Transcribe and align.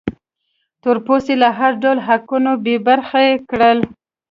تور 0.81 0.97
پوستي 1.05 1.35
له 1.41 1.49
هر 1.59 1.71
ډول 1.83 1.97
حقونو 2.07 2.51
بې 2.63 2.75
برخې 2.87 3.27
کړل. 3.49 3.79